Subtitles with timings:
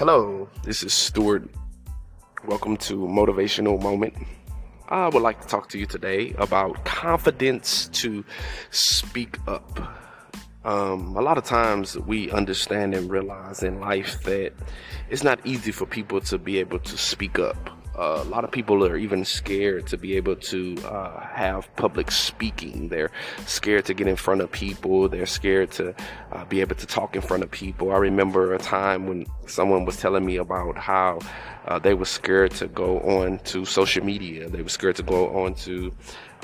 [0.00, 1.46] Hello, this is Stewart.
[2.46, 4.14] Welcome to Motivational Moment.
[4.88, 8.24] I would like to talk to you today about confidence to
[8.70, 9.78] speak up.
[10.64, 14.54] Um, a lot of times we understand and realize in life that
[15.10, 17.79] it's not easy for people to be able to speak up.
[17.98, 22.10] Uh, a lot of people are even scared to be able to uh, have public
[22.10, 22.88] speaking.
[22.88, 23.10] They're
[23.46, 25.08] scared to get in front of people.
[25.08, 25.94] They're scared to
[26.32, 27.92] uh, be able to talk in front of people.
[27.92, 31.18] I remember a time when someone was telling me about how
[31.66, 34.48] uh, they were scared to go on to social media.
[34.48, 35.92] They were scared to go on to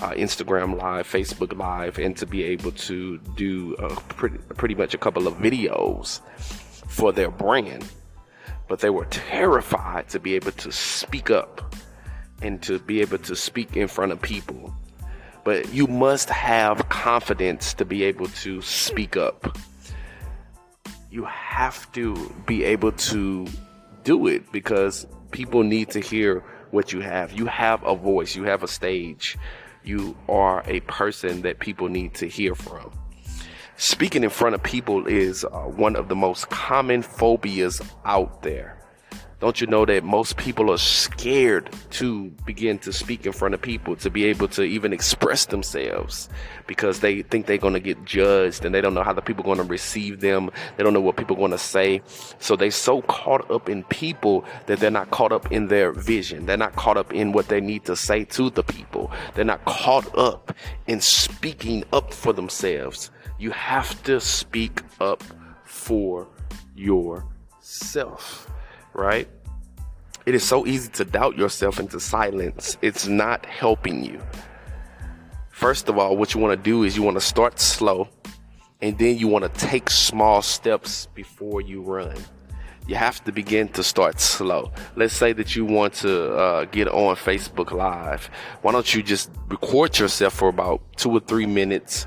[0.00, 3.76] uh, Instagram Live, Facebook Live, and to be able to do
[4.08, 6.20] pretty, pretty much a couple of videos
[6.88, 7.88] for their brand
[8.68, 11.74] but they were terrified to be able to speak up
[12.42, 14.74] and to be able to speak in front of people.
[15.44, 19.56] But you must have confidence to be able to speak up.
[21.10, 23.46] You have to be able to
[24.04, 27.32] do it because people need to hear what you have.
[27.32, 29.38] You have a voice, you have a stage,
[29.84, 32.90] you are a person that people need to hear from
[33.76, 38.76] speaking in front of people is uh, one of the most common phobias out there.
[39.38, 43.60] Don't you know that most people are scared to begin to speak in front of
[43.60, 46.30] people, to be able to even express themselves
[46.66, 49.44] because they think they're going to get judged and they don't know how the people
[49.44, 50.50] are going to receive them.
[50.78, 52.00] They don't know what people are going to say.
[52.38, 56.46] So they're so caught up in people that they're not caught up in their vision.
[56.46, 59.12] They're not caught up in what they need to say to the people.
[59.34, 60.54] They're not caught up
[60.86, 63.10] in speaking up for themselves.
[63.38, 65.22] You have to speak up
[65.64, 66.26] for
[66.74, 68.50] yourself,
[68.94, 69.28] right?
[70.24, 72.78] It is so easy to doubt yourself into silence.
[72.82, 74.20] It's not helping you.
[75.50, 78.08] First of all, what you want to do is you want to start slow
[78.82, 82.16] and then you want to take small steps before you run.
[82.86, 84.70] You have to begin to start slow.
[84.94, 88.30] Let's say that you want to uh, get on Facebook Live.
[88.62, 92.06] Why don't you just record yourself for about two or three minutes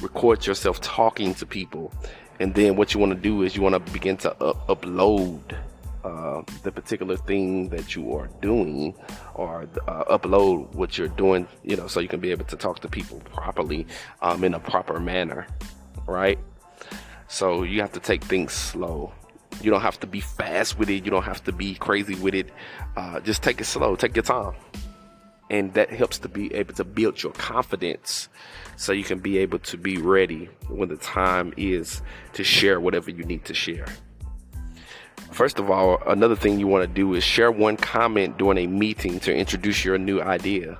[0.00, 1.92] record yourself talking to people.
[2.40, 4.30] And then what you want to do is you want to begin to
[4.68, 5.56] upload
[6.04, 8.94] uh, the particular thing that you are doing
[9.34, 12.80] or uh, upload what you're doing, you know, so you can be able to talk
[12.80, 13.86] to people properly
[14.20, 15.46] um, in a proper manner,
[16.06, 16.38] right?
[17.28, 19.12] So you have to take things slow.
[19.62, 21.04] You don't have to be fast with it.
[21.04, 22.50] You don't have to be crazy with it.
[22.96, 23.94] Uh, just take it slow.
[23.94, 24.54] Take your time
[25.52, 28.28] and that helps to be able to build your confidence
[28.76, 32.02] so you can be able to be ready when the time is
[32.32, 33.86] to share whatever you need to share.
[35.30, 38.66] First of all, another thing you want to do is share one comment during a
[38.66, 40.78] meeting to introduce your new idea.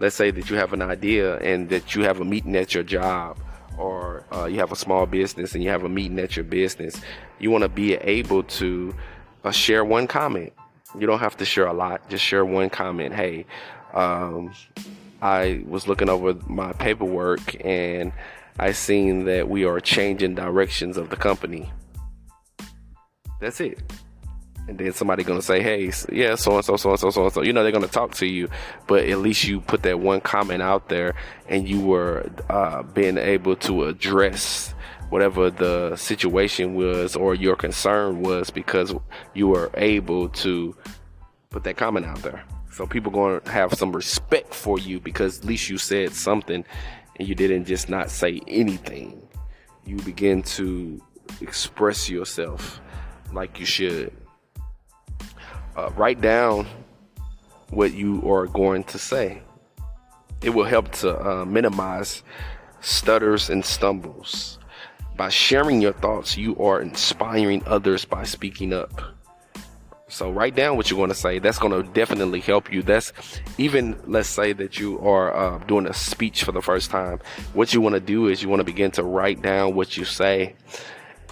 [0.00, 2.82] Let's say that you have an idea and that you have a meeting at your
[2.82, 3.38] job
[3.76, 7.00] or uh, you have a small business and you have a meeting at your business.
[7.38, 8.94] You want to be able to
[9.44, 10.52] uh, share one comment.
[10.98, 13.14] You don't have to share a lot, just share one comment.
[13.14, 13.46] Hey,
[13.94, 14.52] um,
[15.22, 18.12] I was looking over my paperwork and
[18.58, 21.72] I seen that we are changing directions of the company.
[23.40, 23.80] That's it.
[24.66, 27.32] And then somebody gonna say, "Hey, yeah, so and so, so and so, so and
[27.32, 28.48] so." You know they're gonna talk to you,
[28.86, 31.14] but at least you put that one comment out there,
[31.48, 34.74] and you were uh, being able to address
[35.10, 38.94] whatever the situation was or your concern was because
[39.34, 40.74] you were able to
[41.54, 42.42] put that comment out there.
[42.72, 46.64] So people going to have some respect for you because at least you said something
[47.14, 49.22] and you didn't just not say anything.
[49.86, 51.00] You begin to
[51.40, 52.80] express yourself
[53.32, 54.12] like you should.
[55.76, 56.66] Uh, write down
[57.70, 59.40] what you are going to say.
[60.42, 62.24] It will help to uh, minimize
[62.80, 64.58] stutters and stumbles.
[65.16, 69.13] By sharing your thoughts, you are inspiring others by speaking up.
[70.08, 71.38] So write down what you're going to say.
[71.38, 72.82] That's going to definitely help you.
[72.82, 73.12] That's
[73.56, 77.20] even let's say that you are uh, doing a speech for the first time.
[77.54, 80.04] What you want to do is you want to begin to write down what you
[80.04, 80.56] say,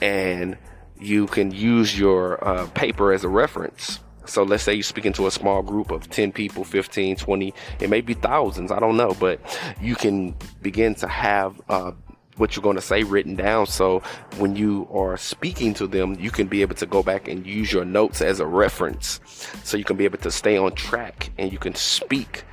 [0.00, 0.56] and
[0.98, 4.00] you can use your uh, paper as a reference.
[4.24, 7.90] So let's say you're speaking to a small group of 10 people, 15, 20, it
[7.90, 9.40] may be thousands, I don't know, but
[9.80, 11.90] you can begin to have uh,
[12.36, 13.66] what you're going to say written down.
[13.66, 14.02] So
[14.38, 17.72] when you are speaking to them, you can be able to go back and use
[17.72, 19.20] your notes as a reference.
[19.64, 22.44] So you can be able to stay on track and you can speak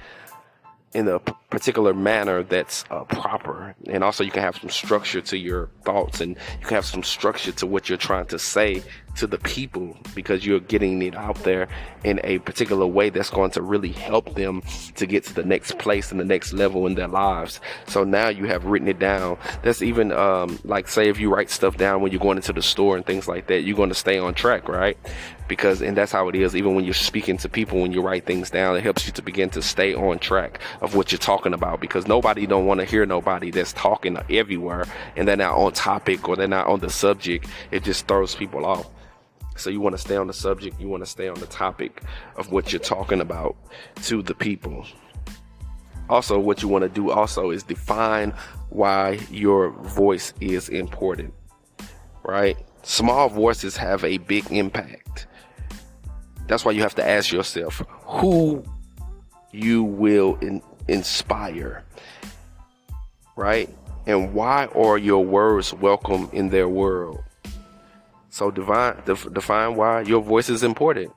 [0.94, 3.76] in a particular manner that's uh, proper.
[3.88, 7.04] And also you can have some structure to your thoughts and you can have some
[7.04, 8.82] structure to what you're trying to say
[9.20, 11.68] to the people because you're getting it out there
[12.04, 14.62] in a particular way that's going to really help them
[14.96, 17.60] to get to the next place and the next level in their lives.
[17.88, 19.38] So now you have written it down.
[19.62, 22.62] That's even um, like say if you write stuff down when you're going into the
[22.62, 24.98] store and things like that, you're going to stay on track, right?
[25.50, 26.56] Because and that's how it is.
[26.56, 29.22] Even when you're speaking to people, when you write things down, it helps you to
[29.22, 31.82] begin to stay on track of what you're talking about.
[31.82, 34.86] Because nobody don't want to hear nobody that's talking everywhere
[35.18, 37.48] and they're not on topic or they're not on the subject.
[37.72, 38.90] It just throws people off.
[39.60, 42.02] So you want to stay on the subject, you want to stay on the topic
[42.38, 43.58] of what you're talking about
[44.04, 44.86] to the people.
[46.10, 48.34] Also, what you want to do also is define
[48.70, 51.34] why your voice is important.
[52.24, 52.58] Right?
[52.84, 55.28] Small voices have a big impact.
[56.48, 58.64] That's why you have to ask yourself who
[59.52, 61.84] you will in- inspire.
[63.36, 63.70] Right?
[64.08, 67.24] And why are your words welcome in their world?
[68.30, 71.12] So define def, define why your voice is important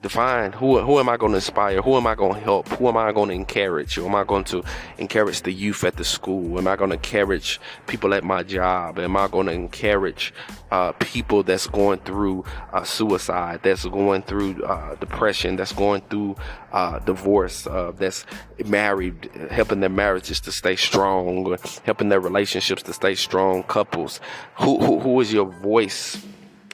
[0.00, 1.82] define who who am I going to inspire?
[1.82, 2.68] Who am I going to help?
[2.68, 3.94] Who am I going to encourage?
[3.94, 4.62] Who am I going to
[4.96, 6.56] encourage the youth at the school?
[6.56, 9.00] Am I going to encourage people at my job?
[9.00, 10.32] Am I going to encourage
[10.70, 16.36] uh, people that's going through uh, suicide, that's going through uh, depression, that's going through
[16.70, 18.24] uh, divorce, uh, that's
[18.66, 24.20] married, helping their marriages to stay strong, helping their relationships to stay strong, couples?
[24.60, 26.24] Who who, who is your voice?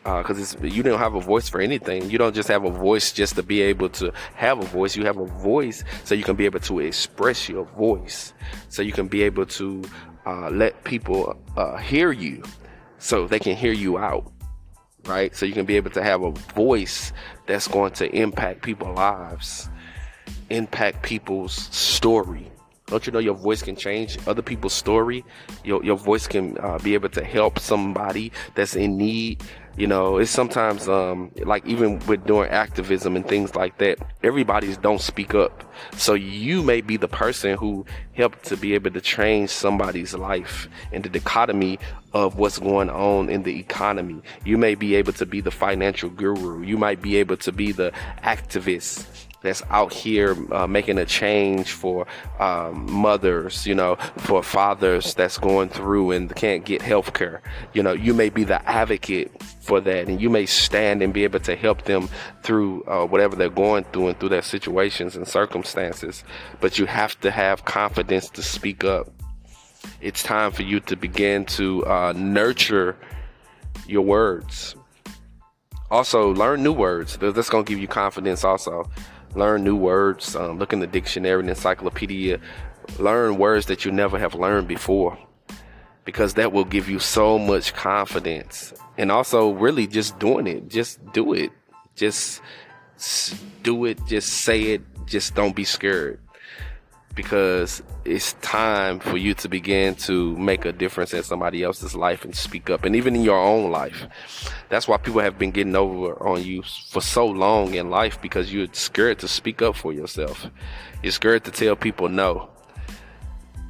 [0.05, 2.11] Because uh, you don't have a voice for anything.
[2.11, 4.95] You don't just have a voice just to be able to have a voice.
[4.95, 8.35] You have a voice so you can be able to express your voice,
[8.69, 9.83] so you can be able to
[10.27, 12.43] uh, let people uh, hear you,
[12.99, 14.31] so they can hear you out,
[15.07, 15.35] right?
[15.35, 17.13] So you can be able to have a voice
[17.47, 19.71] that's going to impact people's lives,
[20.51, 22.51] impact people's story.
[22.87, 25.25] Don't you know your voice can change other people's story?
[25.65, 29.43] Your, your voice can uh, be able to help somebody that's in need
[29.77, 34.77] you know, it's sometimes um, like even with doing activism and things like that, everybody's
[34.77, 35.65] don't speak up.
[35.97, 40.69] So you may be the person who helped to be able to change somebody's life
[40.93, 41.81] in the dichotomy
[42.13, 44.23] of what's going on in the economy.
[44.45, 46.63] You may be able to be the financial guru.
[46.63, 47.91] You might be able to be the
[48.23, 52.07] activist that's out here uh, making a change for
[52.41, 57.43] um, mothers, you know, for fathers that's going through and can't get health care.
[57.75, 59.31] You know, you may be the advocate
[59.61, 62.09] for that and you may stand and be able to help them
[62.43, 66.25] through uh, whatever they're going through and through their situations and circumstances.
[66.63, 69.09] But you have to have confidence to speak up.
[70.01, 72.97] It's time for you to begin to uh, nurture
[73.87, 74.75] your words.
[75.91, 77.19] Also, learn new words.
[77.19, 78.91] That's going to give you confidence also
[79.35, 82.41] learn new words, um, look in the dictionary and encyclopedia,
[82.99, 85.19] learn words that you never have learned before
[86.05, 88.75] because that will give you so much confidence.
[88.99, 91.51] And also, really, just doing it, just do it,
[91.97, 92.41] just
[93.63, 96.21] do it, just say it, just don't be scared
[97.15, 102.25] because it's time for you to begin to make a difference in somebody else's life
[102.25, 104.07] and speak up and even in your own life.
[104.69, 108.53] That's why people have been getting over on you for so long in life because
[108.53, 110.47] you're scared to speak up for yourself.
[111.03, 112.51] You're scared to tell people no.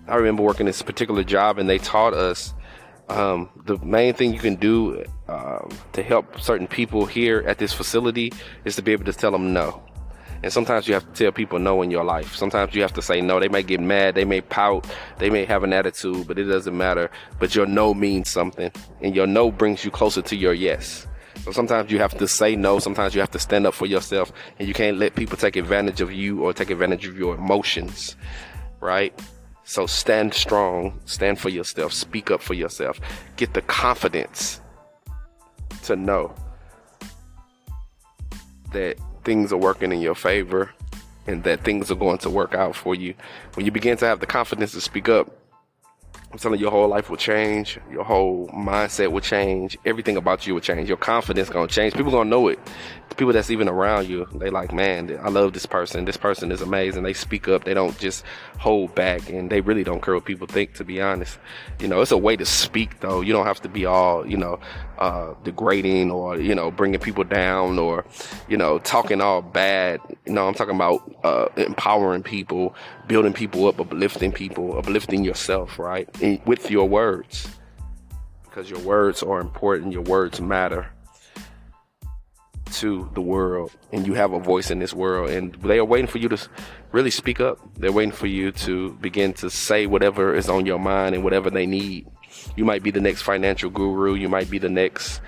[0.08, 2.55] I remember working this particular job and they taught us
[3.08, 7.73] um, the main thing you can do um, to help certain people here at this
[7.73, 8.32] facility
[8.64, 9.82] is to be able to tell them no
[10.44, 12.37] and sometimes you have to tell people no in your life.
[12.37, 13.41] Sometimes you have to say no.
[13.41, 14.87] They may get mad, they may pout,
[15.17, 17.11] they may have an attitude, but it doesn't matter.
[17.38, 18.70] But your no means something,
[19.01, 21.06] and your no brings you closer to your yes.
[21.44, 22.79] So sometimes you have to say no.
[22.79, 26.03] Sometimes you have to stand up for yourself, and you can't let people take advantage
[26.03, 28.15] of you or take advantage of your emotions,
[28.81, 29.19] right?
[29.65, 33.01] So stand strong, stand for yourself, speak up for yourself,
[33.36, 34.60] get the confidence
[35.84, 36.34] to know
[38.72, 40.70] that things are working in your favor
[41.26, 43.14] and that things are going to work out for you.
[43.54, 45.31] When you begin to have the confidence to speak up,
[46.34, 47.79] I'm telling you, your whole life will change.
[47.93, 49.79] Your whole mindset will change.
[49.84, 50.88] Everything about you will change.
[50.88, 51.94] Your confidence gonna change.
[51.94, 52.58] People gonna know it.
[53.08, 56.06] The people that's even around you, they like, man, I love this person.
[56.06, 57.05] This person is amazing.
[57.05, 57.62] They speak up.
[57.62, 58.24] They don't just
[58.58, 60.74] hold back, and they really don't care what people think.
[60.74, 61.38] To be honest,
[61.79, 63.20] you know, it's a way to speak though.
[63.20, 64.58] You don't have to be all, you know,
[64.98, 68.05] uh, degrading or you know, bringing people down or
[68.48, 70.00] you know, talking all bad.
[70.26, 72.74] You know, I'm talking about uh, empowering people,
[73.06, 76.08] building people up, uplifting people, uplifting yourself, right?
[76.46, 77.48] With your words.
[78.44, 80.86] Because your words are important, your words matter
[82.72, 86.06] to the world, and you have a voice in this world, and they are waiting
[86.06, 86.48] for you to
[86.93, 87.58] really speak up.
[87.78, 91.50] They're waiting for you to begin to say whatever is on your mind and whatever
[91.50, 92.06] they need.
[92.56, 95.20] You might be the next financial guru, you might be the next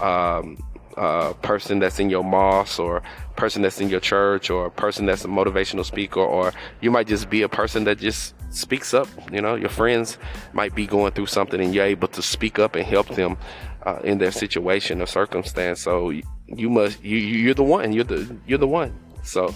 [0.00, 0.58] um,
[0.96, 3.02] uh, person that's in your mosque or
[3.36, 7.28] person that's in your church or person that's a motivational speaker or you might just
[7.28, 10.18] be a person that just speaks up you know your friends
[10.52, 13.36] might be going through something and you're able to speak up and help them
[13.84, 16.10] uh, in their situation or circumstance so
[16.46, 19.52] you must you you're the one you're the you're the one so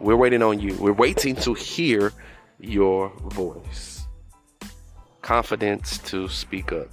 [0.00, 2.12] we're waiting on you we're waiting to hear
[2.60, 4.06] your voice
[5.22, 6.88] confidence to speak up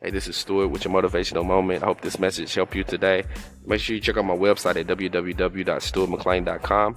[0.00, 1.82] Hey, this is Stewart with your motivational moment.
[1.82, 3.24] I hope this message helped you today.
[3.66, 6.96] Make sure you check out my website at www.stewartmcclain.com.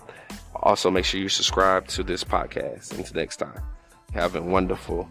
[0.63, 2.95] Also, make sure you subscribe to this podcast.
[2.97, 3.61] Until next time,
[4.13, 5.09] have a wonderful